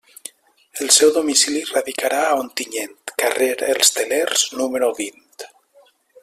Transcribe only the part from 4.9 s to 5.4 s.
vint.